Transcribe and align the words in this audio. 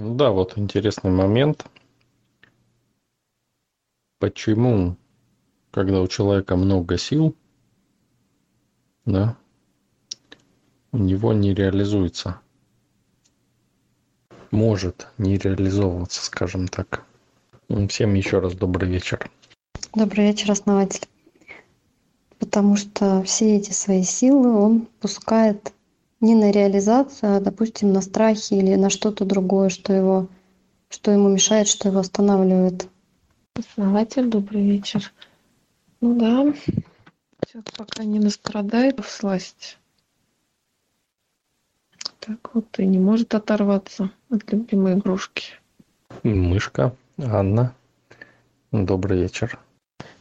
Ну 0.00 0.14
да, 0.14 0.30
вот 0.30 0.56
интересный 0.56 1.10
момент. 1.10 1.66
Почему, 4.20 4.96
когда 5.72 6.00
у 6.00 6.06
человека 6.06 6.54
много 6.54 6.96
сил, 6.96 7.34
да, 9.04 9.36
у 10.92 10.98
него 10.98 11.32
не 11.32 11.52
реализуется. 11.52 12.38
Может 14.52 15.08
не 15.18 15.36
реализовываться, 15.36 16.24
скажем 16.24 16.68
так. 16.68 17.04
Всем 17.88 18.14
еще 18.14 18.38
раз 18.38 18.54
добрый 18.54 18.88
вечер. 18.88 19.28
Добрый 19.94 20.28
вечер, 20.28 20.52
основатель. 20.52 21.08
Потому 22.38 22.76
что 22.76 23.20
все 23.24 23.56
эти 23.56 23.72
свои 23.72 24.04
силы 24.04 24.54
он 24.54 24.86
пускает 25.00 25.72
не 26.20 26.34
на 26.34 26.50
реализацию, 26.50 27.36
а, 27.36 27.40
допустим, 27.40 27.92
на 27.92 28.00
страхи 28.00 28.54
или 28.54 28.74
на 28.74 28.90
что-то 28.90 29.24
другое, 29.24 29.68
что 29.68 29.92
его 29.92 30.28
что 30.90 31.10
ему 31.10 31.28
мешает, 31.28 31.68
что 31.68 31.88
его 31.88 32.00
останавливает. 32.00 32.88
Основатель, 33.54 34.28
добрый 34.28 34.62
вечер. 34.62 35.12
Ну 36.00 36.18
да, 36.18 36.54
человек 37.46 37.72
пока 37.76 38.04
не 38.04 38.20
настрадает 38.20 39.00
в 39.00 39.10
сласть. 39.10 39.78
Так 42.20 42.54
вот 42.54 42.78
и 42.78 42.86
не 42.86 42.98
может 42.98 43.34
оторваться 43.34 44.10
от 44.30 44.50
любимой 44.52 44.94
игрушки. 44.94 45.54
Мышка, 46.22 46.94
Анна, 47.18 47.74
добрый 48.70 49.22
вечер. 49.22 49.58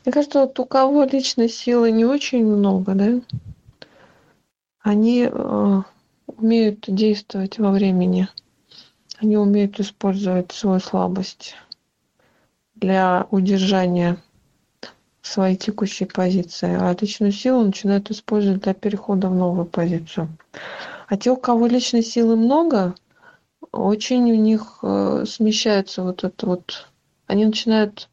Мне 0.03 0.13
кажется, 0.13 0.41
вот 0.41 0.59
у 0.59 0.65
кого 0.65 1.03
личной 1.03 1.49
силы 1.49 1.91
не 1.91 2.05
очень 2.05 2.45
много, 2.45 2.93
да, 2.93 3.21
они 4.87 5.29
э, 5.29 5.81
умеют 6.27 6.85
действовать 6.87 7.59
во 7.59 7.71
времени. 7.71 8.29
Они 9.17 9.35
умеют 9.35 9.79
использовать 9.81 10.53
свою 10.53 10.79
слабость 10.79 11.55
для 12.75 13.27
удержания 13.29 14.17
своей 15.21 15.57
текущей 15.57 16.05
позиции, 16.05 16.77
а 16.79 16.95
личную 16.99 17.33
силу 17.33 17.65
начинают 17.65 18.09
использовать 18.11 18.61
для 18.61 18.73
перехода 18.73 19.27
в 19.27 19.35
новую 19.35 19.65
позицию. 19.65 20.29
А 21.09 21.17
те, 21.17 21.31
у 21.31 21.35
кого 21.35 21.67
личной 21.67 22.03
силы 22.03 22.37
много, 22.37 22.95
очень 23.73 24.31
у 24.31 24.35
них 24.35 24.79
э, 24.83 25.25
смещается 25.27 26.03
вот 26.03 26.23
это 26.23 26.45
вот, 26.45 26.87
они 27.25 27.45
начинают 27.45 28.07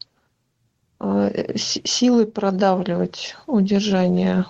э, 0.98 1.57
силой 1.57 2.27
продавливать 2.27 3.37
удержание 3.47 4.47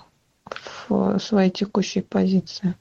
в 0.88 1.18
своей 1.18 1.50
текущей 1.50 2.00
позиции. 2.00 2.74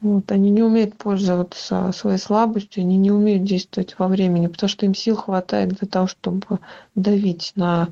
Вот, 0.00 0.32
они 0.32 0.50
не 0.50 0.62
умеют 0.62 0.96
пользоваться 0.96 1.92
своей 1.92 2.18
слабостью, 2.18 2.82
они 2.82 2.96
не 2.96 3.12
умеют 3.12 3.44
действовать 3.44 3.94
во 3.98 4.08
времени, 4.08 4.48
потому 4.48 4.68
что 4.68 4.84
им 4.84 4.94
сил 4.94 5.14
хватает 5.14 5.70
для 5.70 5.86
того, 5.86 6.08
чтобы 6.08 6.58
давить 6.96 7.52
на 7.54 7.88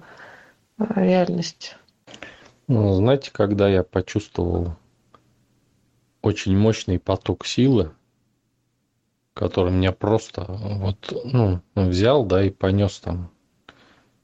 э, 0.78 0.84
реальность. 0.96 1.76
Ну, 2.66 2.92
знаете, 2.94 3.30
когда 3.32 3.68
я 3.68 3.84
почувствовал 3.84 4.74
очень 6.20 6.56
мощный 6.58 6.98
поток 6.98 7.46
силы, 7.46 7.92
который 9.32 9.72
меня 9.72 9.92
просто 9.92 10.46
вот, 10.48 11.12
ну, 11.24 11.60
взял, 11.76 12.24
да, 12.24 12.42
и 12.42 12.50
понес 12.50 12.98
там 12.98 13.30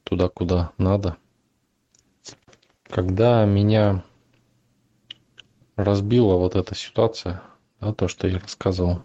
туда, 0.03 0.29
куда 0.29 0.73
надо– 0.77 1.17
когда 2.89 3.45
меня 3.45 4.05
разбила 5.77 6.37
вот 6.37 6.55
эта 6.55 6.75
ситуация, 6.75 7.43
да, 7.81 7.93
то, 7.93 8.09
что 8.09 8.29
я 8.29 8.39
рассказывал, 8.39 9.03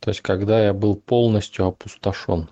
то 0.00 0.10
есть 0.10 0.20
когда 0.20 0.62
я 0.62 0.74
был 0.74 0.96
полностью 0.96 1.66
опустошен, 1.66 2.50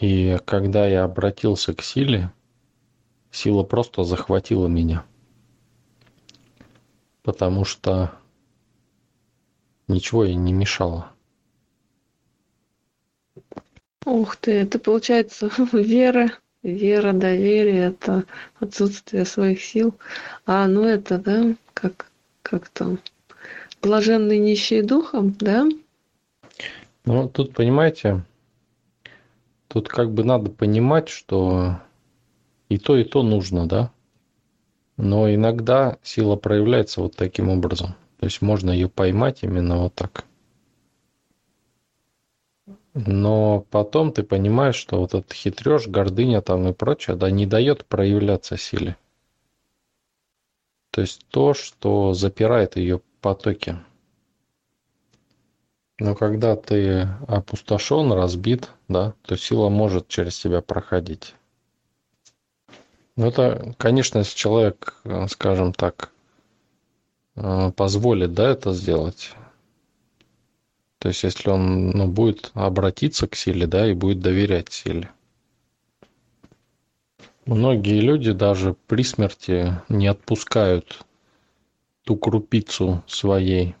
и 0.00 0.38
когда 0.44 0.86
я 0.86 1.04
обратился 1.04 1.74
к 1.74 1.82
силе, 1.82 2.32
сила 3.30 3.62
просто 3.64 4.04
захватила 4.04 4.66
меня, 4.66 5.04
потому 7.22 7.64
что 7.64 8.12
ничего 9.88 10.24
ей 10.24 10.36
не 10.36 10.52
мешало. 10.52 11.13
Ух 14.04 14.36
ты, 14.36 14.52
это 14.52 14.78
получается 14.78 15.50
вера, 15.72 16.32
вера, 16.62 17.12
доверие, 17.12 17.88
это 17.88 18.24
отсутствие 18.58 19.24
своих 19.24 19.62
сил. 19.62 19.94
А, 20.46 20.66
ну 20.66 20.84
это, 20.84 21.18
да, 21.18 21.54
как, 21.72 22.10
как 22.42 22.68
там, 22.68 22.98
блаженный 23.80 24.38
нищий 24.38 24.82
духом, 24.82 25.34
да? 25.38 25.66
Ну, 27.04 27.28
тут, 27.28 27.54
понимаете, 27.54 28.24
тут 29.68 29.88
как 29.88 30.10
бы 30.10 30.24
надо 30.24 30.50
понимать, 30.50 31.08
что 31.08 31.78
и 32.68 32.78
то, 32.78 32.96
и 32.96 33.04
то 33.04 33.22
нужно, 33.22 33.66
да? 33.66 33.90
Но 34.96 35.32
иногда 35.32 35.98
сила 36.02 36.36
проявляется 36.36 37.00
вот 37.00 37.16
таким 37.16 37.48
образом. 37.48 37.94
То 38.20 38.26
есть 38.26 38.40
можно 38.40 38.70
ее 38.70 38.88
поймать 38.88 39.42
именно 39.42 39.78
вот 39.78 39.94
так 39.94 40.24
но 42.94 43.66
потом 43.70 44.12
ты 44.12 44.22
понимаешь, 44.22 44.76
что 44.76 44.98
вот 44.98 45.14
этот 45.14 45.32
хитрёж, 45.32 45.88
гордыня 45.88 46.40
там 46.40 46.68
и 46.68 46.72
прочее, 46.72 47.16
да, 47.16 47.30
не 47.30 47.44
дает 47.44 47.84
проявляться 47.84 48.56
силе. 48.56 48.96
То 50.90 51.00
есть 51.00 51.26
то, 51.28 51.54
что 51.54 52.14
запирает 52.14 52.76
ее 52.76 53.00
потоки. 53.20 53.76
Но 55.98 56.14
когда 56.14 56.54
ты 56.54 57.08
опустошен, 57.26 58.12
разбит, 58.12 58.70
да, 58.88 59.14
то 59.22 59.36
сила 59.36 59.68
может 59.68 60.08
через 60.08 60.38
тебя 60.38 60.60
проходить. 60.60 61.34
Ну, 63.16 63.26
это, 63.28 63.74
конечно, 63.76 64.18
если 64.18 64.36
человек, 64.36 65.00
скажем 65.28 65.72
так, 65.72 66.10
э, 67.36 67.70
позволит, 67.72 68.34
да, 68.34 68.50
это 68.50 68.72
сделать, 68.72 69.32
то 71.04 71.08
есть, 71.08 71.22
если 71.22 71.50
он 71.50 71.90
ну, 71.90 72.08
будет 72.08 72.50
обратиться 72.54 73.28
к 73.28 73.36
силе, 73.36 73.66
да, 73.66 73.86
и 73.86 73.92
будет 73.92 74.20
доверять 74.20 74.72
силе. 74.72 75.10
Многие 77.44 78.00
люди 78.00 78.32
даже 78.32 78.74
при 78.86 79.02
смерти 79.02 79.78
не 79.90 80.06
отпускают 80.06 81.04
ту 82.04 82.16
крупицу 82.16 83.02
своей 83.06 83.74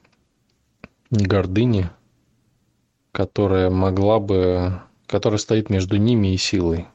гордыни, 1.10 1.88
которая 3.10 3.70
могла 3.70 4.20
бы, 4.20 4.82
которая 5.06 5.38
стоит 5.38 5.70
между 5.70 5.96
ними 5.96 6.34
и 6.34 6.36
силой. 6.36 6.88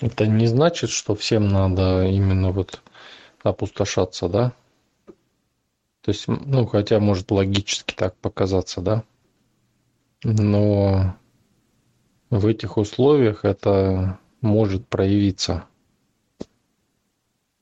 Это 0.00 0.26
не 0.26 0.46
значит, 0.46 0.88
что 0.88 1.14
всем 1.14 1.48
надо 1.48 2.06
именно 2.06 2.50
вот 2.50 2.80
опустошаться, 3.42 4.30
да? 4.30 4.54
То 6.02 6.10
есть, 6.10 6.26
ну, 6.26 6.66
хотя 6.66 6.98
может 6.98 7.30
логически 7.30 7.94
так 7.94 8.16
показаться, 8.16 8.80
да? 8.80 9.04
Но 10.24 11.16
в 12.30 12.46
этих 12.46 12.76
условиях 12.76 13.44
это 13.44 14.18
может 14.40 14.86
проявиться. 14.88 15.64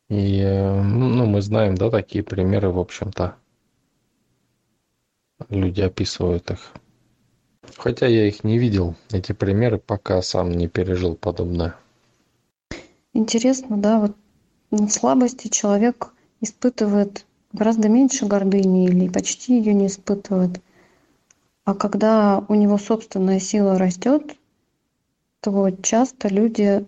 И 0.09 0.43
ну, 0.43 1.27
мы 1.27 1.43
знаем, 1.43 1.77
да, 1.77 1.91
такие 1.91 2.25
примеры, 2.25 2.71
в 2.71 2.78
общем-то. 2.78 3.37
Люди 5.51 5.83
описывают 5.83 6.51
их. 6.51 6.72
Хотя 7.77 8.07
я 8.07 8.27
их 8.27 8.43
не 8.43 8.59
видел, 8.59 8.97
эти 9.11 9.33
примеры, 9.33 9.78
пока 9.78 10.21
сам 10.22 10.51
не 10.51 10.67
пережил 10.67 11.15
подобное. 11.15 11.77
Интересно, 13.12 13.77
да, 13.77 14.01
вот 14.71 14.91
слабости 14.91 15.49
человек 15.49 16.12
испытывает 16.41 17.27
гораздо 17.53 17.88
меньше 17.88 18.27
гордыни 18.27 18.87
или 18.87 19.09
почти 19.09 19.59
ее 19.59 19.74
не 19.74 19.86
испытывает. 19.86 20.60
А 21.65 21.74
когда 21.74 22.45
у 22.48 22.54
него 22.54 22.78
собственная 22.78 23.41
сила 23.41 23.78
растет, 23.78 24.36
то 25.41 25.71
часто 25.83 26.28
люди, 26.28 26.86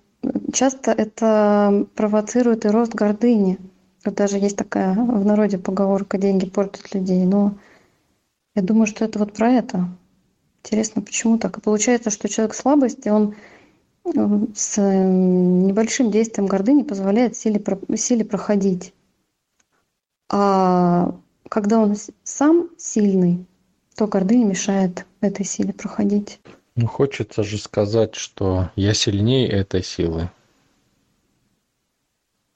часто 0.53 0.93
это 0.93 1.87
провоцирует 1.95 2.65
и 2.65 2.69
рост 2.69 2.95
гордыни. 2.95 3.59
Вот 4.05 4.15
даже 4.15 4.39
есть 4.39 4.57
такая 4.57 4.95
в 4.95 5.25
народе 5.25 5.59
поговорка 5.59 6.19
«деньги 6.19 6.47
портят 6.47 6.93
людей». 6.95 7.25
Но 7.25 7.55
я 8.55 8.63
думаю, 8.63 8.87
что 8.87 9.05
это 9.05 9.19
вот 9.19 9.33
про 9.33 9.51
это. 9.51 9.89
Интересно, 10.65 11.03
почему 11.03 11.39
так? 11.39 11.59
И 11.59 11.61
получается, 11.61 12.11
что 12.11 12.29
человек 12.29 12.55
слабости, 12.55 13.09
он 13.09 13.35
с 14.05 14.81
небольшим 14.81 16.11
действием 16.11 16.47
гордыни 16.49 16.83
позволяет 16.83 17.37
силе, 17.37 17.63
силе 17.97 18.25
проходить. 18.25 18.93
А 20.33 21.15
когда 21.51 21.79
он 21.79 21.95
сам 22.25 22.71
сильный, 22.79 23.47
то 23.95 24.07
гордыня 24.07 24.47
мешает 24.47 25.07
этой 25.21 25.45
силе 25.45 25.75
проходить. 25.75 26.41
Ну, 26.75 26.87
хочется 26.87 27.43
же 27.43 27.59
сказать, 27.59 28.15
что 28.15 28.71
я 28.75 28.95
сильнее 28.95 29.47
этой 29.47 29.85
силы. 29.85 30.31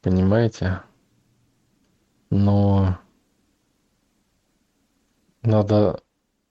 Понимаете? 0.01 0.81
Но 2.31 2.99
надо 5.43 6.01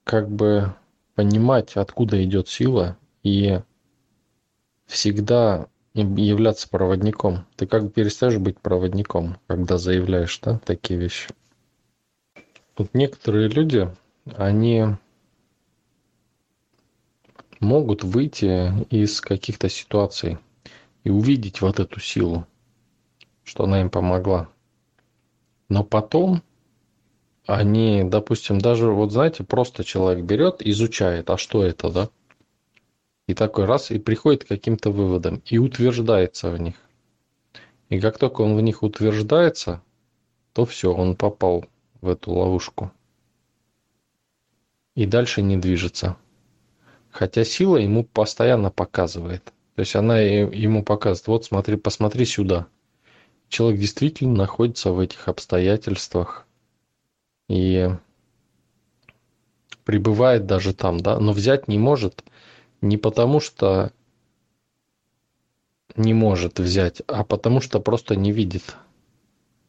как 0.04 0.30
бы 0.30 0.74
понимать, 1.16 1.76
откуда 1.76 2.22
идет 2.24 2.48
сила, 2.48 2.96
и 3.24 3.60
всегда 4.86 5.66
являться 6.02 6.68
проводником. 6.68 7.46
Ты 7.56 7.66
как 7.66 7.84
бы 7.84 7.90
перестаешь 7.90 8.38
быть 8.38 8.58
проводником, 8.60 9.38
когда 9.46 9.78
заявляешь 9.78 10.38
да, 10.40 10.58
такие 10.64 10.98
вещи. 10.98 11.28
Вот 12.76 12.90
некоторые 12.92 13.48
люди, 13.48 13.90
они 14.36 14.86
могут 17.60 18.04
выйти 18.04 18.72
из 18.90 19.20
каких-то 19.20 19.68
ситуаций 19.68 20.38
и 21.04 21.10
увидеть 21.10 21.60
вот 21.60 21.80
эту 21.80 22.00
силу, 22.00 22.46
что 23.44 23.64
она 23.64 23.80
им 23.80 23.90
помогла. 23.90 24.48
Но 25.68 25.82
потом 25.84 26.42
они, 27.46 28.02
допустим, 28.04 28.58
даже, 28.58 28.90
вот 28.90 29.12
знаете, 29.12 29.44
просто 29.44 29.84
человек 29.84 30.24
берет, 30.24 30.60
изучает, 30.60 31.30
а 31.30 31.38
что 31.38 31.62
это, 31.64 31.90
да? 31.90 32.08
И 33.26 33.34
такой 33.34 33.64
раз, 33.64 33.90
и 33.90 33.98
приходит 33.98 34.44
к 34.44 34.48
каким-то 34.48 34.90
выводам, 34.90 35.42
и 35.46 35.58
утверждается 35.58 36.50
в 36.50 36.60
них. 36.60 36.74
И 37.88 38.00
как 38.00 38.18
только 38.18 38.42
он 38.42 38.56
в 38.56 38.60
них 38.60 38.82
утверждается, 38.82 39.82
то 40.52 40.64
все, 40.64 40.92
он 40.92 41.16
попал 41.16 41.64
в 42.00 42.08
эту 42.08 42.32
ловушку. 42.32 42.92
И 44.94 45.06
дальше 45.06 45.42
не 45.42 45.56
движется. 45.56 46.16
Хотя 47.10 47.44
сила 47.44 47.76
ему 47.76 48.04
постоянно 48.04 48.70
показывает. 48.70 49.52
То 49.74 49.80
есть 49.80 49.94
она 49.94 50.20
ему 50.20 50.82
показывает, 50.82 51.26
вот 51.26 51.44
смотри, 51.44 51.76
посмотри 51.76 52.24
сюда. 52.24 52.66
Человек 53.48 53.80
действительно 53.80 54.34
находится 54.34 54.92
в 54.92 54.98
этих 54.98 55.28
обстоятельствах 55.28 56.46
и 57.48 57.90
пребывает 59.84 60.46
даже 60.46 60.74
там, 60.74 60.98
да, 61.00 61.18
но 61.20 61.32
взять 61.32 61.68
не 61.68 61.78
может 61.78 62.24
не 62.80 62.96
потому, 62.96 63.40
что 63.40 63.92
не 65.96 66.14
может 66.14 66.58
взять, 66.58 67.02
а 67.06 67.24
потому 67.24 67.60
что 67.60 67.80
просто 67.80 68.16
не 68.16 68.32
видит 68.32 68.76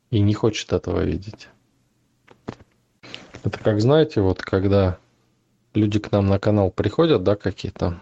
и 0.10 0.20
не 0.20 0.34
хочет 0.34 0.74
этого 0.74 1.02
видеть. 1.02 1.50
Это 3.44 3.60
как 3.60 3.80
знаете, 3.80 4.22
вот 4.22 4.42
когда 4.42 4.98
люди 5.74 6.00
к 6.00 6.12
нам 6.12 6.28
на 6.28 6.40
канал 6.40 6.72
приходят, 6.72 7.24
да, 7.24 7.36
какие-то, 7.36 8.02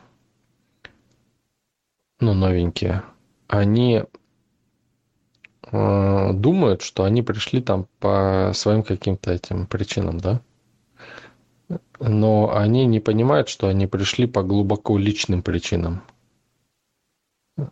ну, 2.20 2.34
новенькие, 2.34 3.04
они 3.48 4.04
э, 5.72 6.34
думают, 6.34 6.82
что 6.82 7.04
они 7.04 7.22
пришли 7.22 7.62
там 7.62 7.88
по 8.00 8.52
своим 8.56 8.82
каким-то 8.82 9.32
этим 9.32 9.68
причинам, 9.68 10.20
да? 10.20 10.42
Но 12.00 12.56
они 12.56 12.86
не 12.86 13.00
понимают, 13.00 13.50
что 13.50 13.68
они 13.68 13.88
пришли 13.88 14.28
по 14.28 14.44
глубоко 14.44 14.98
личным 14.98 15.42
причинам, 15.42 16.04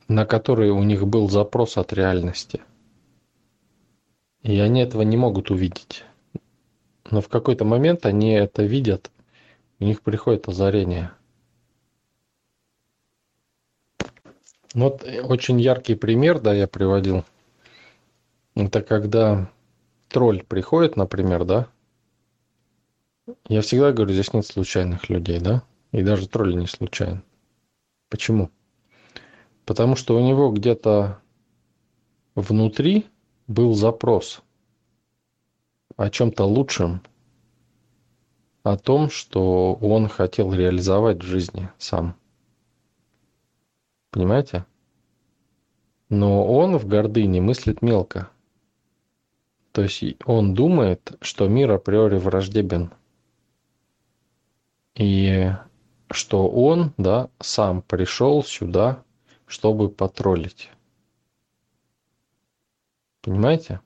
на 0.08 0.26
которые 0.26 0.72
у 0.72 0.84
них 0.84 1.06
был 1.08 1.30
запрос 1.30 1.78
от 1.78 1.94
реальности. 1.94 2.62
И 4.42 4.60
они 4.60 4.82
этого 4.82 5.04
не 5.04 5.18
могут 5.18 5.52
увидеть. 5.52 6.04
Но 7.12 7.22
в 7.22 7.30
какой-то 7.30 7.66
момент 7.66 8.06
они 8.06 8.32
это 8.32 8.64
видят– 8.64 9.12
у 9.84 9.86
них 9.86 10.02
приходит 10.02 10.48
озарение. 10.48 11.12
Вот 14.74 15.04
очень 15.04 15.60
яркий 15.60 15.96
пример, 15.96 16.40
да, 16.40 16.54
я 16.54 16.70
приводил. 16.70 17.26
Это 18.56 18.82
когда 18.82 19.50
тролль 20.08 20.42
приходит, 20.42 20.96
например, 20.96 21.44
да. 21.44 21.68
Я 23.48 23.62
всегда 23.62 23.94
говорю, 23.94 24.14
здесь 24.14 24.34
нет 24.34 24.46
случайных 24.46 25.10
людей, 25.10 25.40
да. 25.40 25.64
И 25.92 26.04
даже 26.04 26.28
тролль 26.28 26.56
не 26.56 26.68
случайен. 26.68 27.24
Почему? 28.10 28.52
Потому 29.66 29.96
что 29.96 30.18
у 30.18 30.28
него 30.28 30.52
где-то 30.52 31.22
внутри 32.36 33.06
был 33.48 33.74
запрос 33.74 34.42
о 35.96 36.10
чем-то 36.10 36.44
лучшем, 36.44 37.02
о 38.64 38.78
том, 38.78 39.10
что 39.10 39.76
он 39.76 40.08
хотел 40.10 40.54
реализовать 40.54 41.24
в 41.24 41.28
жизни 41.28 41.70
сам. 41.78 42.16
Понимаете? 44.10 44.66
Но 46.10 46.46
он 46.46 46.78
в 46.78 46.88
гордыне 46.88 47.42
мыслит 47.42 47.82
мелко. 47.82 48.30
То 49.72 49.82
есть 49.82 50.04
он 50.26 50.54
думает, 50.54 51.18
что 51.22 51.48
мир 51.48 51.72
априори 51.72 52.18
враждебен. 52.18 52.92
И 54.96 55.52
что 56.12 56.48
он, 56.48 56.94
да, 56.98 57.30
сам 57.40 57.82
пришел 57.82 58.44
сюда, 58.44 59.04
чтобы 59.48 59.90
потроллить. 59.90 60.70
Понимаете? 63.22 63.80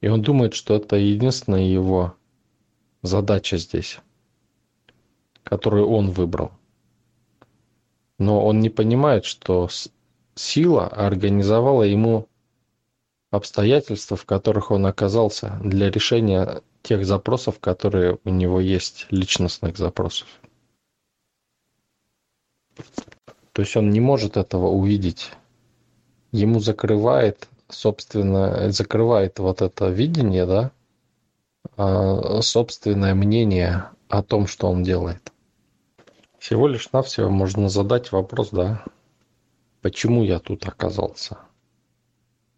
И 0.00 0.08
он 0.08 0.22
думает, 0.22 0.54
что 0.54 0.74
это 0.74 0.96
единственное 0.96 1.62
его 1.62 2.14
задача 3.02 3.58
здесь, 3.58 3.98
которую 5.44 5.88
он 5.88 6.10
выбрал. 6.10 6.52
Но 8.18 8.44
он 8.44 8.60
не 8.60 8.70
понимает, 8.70 9.24
что 9.24 9.68
сила 10.34 10.88
организовала 10.88 11.82
ему 11.82 12.28
обстоятельства, 13.30 14.16
в 14.16 14.24
которых 14.24 14.70
он 14.70 14.86
оказался 14.86 15.58
для 15.62 15.90
решения 15.90 16.62
тех 16.82 17.04
запросов, 17.04 17.58
которые 17.60 18.18
у 18.24 18.30
него 18.30 18.60
есть, 18.60 19.06
личностных 19.10 19.76
запросов. 19.76 20.28
То 23.52 23.62
есть 23.62 23.76
он 23.76 23.90
не 23.90 24.00
может 24.00 24.36
этого 24.36 24.68
увидеть. 24.68 25.32
Ему 26.32 26.60
закрывает, 26.60 27.48
собственно, 27.68 28.70
закрывает 28.70 29.38
вот 29.38 29.62
это 29.62 29.88
видение, 29.88 30.46
да, 30.46 30.70
а, 31.76 32.40
собственное 32.42 33.14
мнение 33.14 33.90
о 34.08 34.22
том, 34.22 34.46
что 34.46 34.68
он 34.70 34.82
делает. 34.82 35.32
Всего 36.38 36.68
лишь 36.68 36.90
навсего 36.92 37.28
можно 37.28 37.68
задать 37.68 38.12
вопрос, 38.12 38.50
да, 38.50 38.84
почему 39.82 40.24
я 40.24 40.38
тут 40.38 40.66
оказался? 40.66 41.38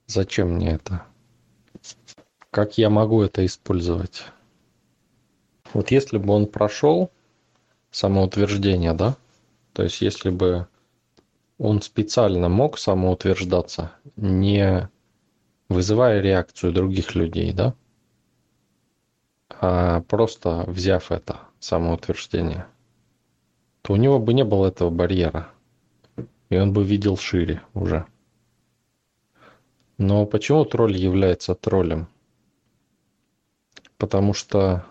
Зачем 0.07 0.51
мне 0.55 0.73
это? 0.73 1.05
Как 2.53 2.77
я 2.77 2.91
могу 2.91 3.23
это 3.23 3.47
использовать? 3.47 4.27
Вот 5.73 5.91
если 5.91 6.19
бы 6.19 6.35
он 6.35 6.47
прошел 6.47 7.11
самоутверждение, 7.91 8.93
да, 8.93 9.17
то 9.73 9.83
есть 9.83 10.03
если 10.03 10.29
бы 10.29 10.67
он 11.57 11.81
специально 11.81 12.51
мог 12.51 12.79
самоутверждаться, 12.79 13.93
не 14.17 14.91
вызывая 15.71 16.21
реакцию 16.21 16.75
других 16.75 17.15
людей, 17.15 17.55
да, 17.55 17.75
а 19.49 20.03
просто 20.03 20.65
взяв 20.67 21.11
это 21.11 21.41
самоутверждение, 21.59 22.67
то 23.81 23.95
у 23.95 23.97
него 23.97 24.19
бы 24.19 24.35
не 24.35 24.45
было 24.45 24.67
этого 24.67 24.91
барьера, 24.91 25.49
и 26.51 26.59
он 26.59 26.75
бы 26.75 26.85
видел 26.85 27.17
шире 27.17 27.63
уже. 27.73 28.05
Но 29.97 30.27
почему 30.27 30.67
тролль 30.67 30.99
является 30.99 31.55
троллем? 31.55 32.09
Потому 34.03 34.35
что 34.35 34.85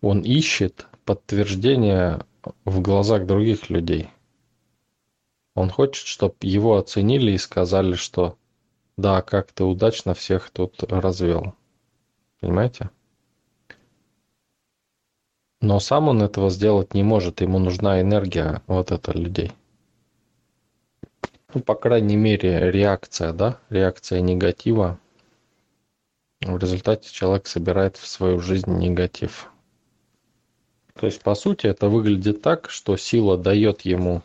он 0.00 0.20
ищет 0.20 0.86
подтверждение 1.04 2.20
в 2.64 2.80
глазах 2.80 3.26
других 3.26 3.68
людей. 3.68 4.10
Он 5.56 5.70
хочет, 5.70 6.06
чтобы 6.06 6.36
его 6.40 6.76
оценили 6.76 7.32
и 7.32 7.38
сказали, 7.38 7.94
что 7.94 8.36
да, 8.96 9.22
как 9.22 9.50
ты 9.50 9.64
удачно 9.64 10.14
всех 10.14 10.50
тут 10.50 10.84
развел. 10.84 11.56
Понимаете? 12.38 12.90
Но 15.60 15.80
сам 15.80 16.06
он 16.06 16.22
этого 16.22 16.48
сделать 16.48 16.94
не 16.94 17.02
может, 17.02 17.40
ему 17.40 17.58
нужна 17.58 18.00
энергия 18.00 18.62
вот 18.68 18.92
эта 18.92 19.10
людей. 19.18 19.50
Ну, 21.52 21.60
по 21.60 21.74
крайней 21.74 22.14
мере, 22.14 22.70
реакция, 22.70 23.32
да, 23.32 23.58
реакция 23.68 24.20
негатива. 24.20 25.00
В 26.40 26.56
результате 26.58 27.10
человек 27.10 27.46
собирает 27.46 27.96
в 27.96 28.06
свою 28.06 28.40
жизнь 28.40 28.70
негатив. 28.70 29.50
То 30.94 31.06
есть, 31.06 31.22
по 31.22 31.34
сути, 31.34 31.66
это 31.66 31.88
выглядит 31.88 32.42
так, 32.42 32.70
что 32.70 32.96
сила 32.96 33.36
дает 33.36 33.82
ему, 33.82 34.22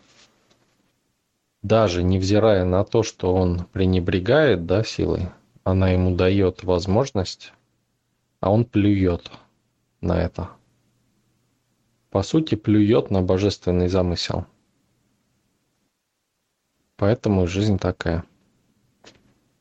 даже 1.62 2.04
невзирая 2.04 2.66
на 2.66 2.84
то, 2.84 3.04
что 3.04 3.34
он 3.34 3.66
пренебрегает, 3.66 4.66
да, 4.66 4.84
силой, 4.84 5.30
она 5.64 5.90
ему 5.90 6.16
дает 6.16 6.64
возможность, 6.64 7.54
а 8.40 8.52
он 8.52 8.66
плюет 8.66 9.32
на 10.02 10.22
это 10.22 10.50
по 12.16 12.24
сути 12.24 12.56
плюет 12.56 13.12
на 13.12 13.22
божественный 13.22 13.90
замысел. 13.90 14.46
Поэтому 16.96 17.46
жизнь 17.46 17.78
такая. 17.78 18.24